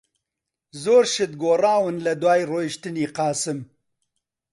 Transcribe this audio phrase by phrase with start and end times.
[0.83, 3.59] زۆر شت گۆڕاون لەدوای ڕۆیشتنی قاسم.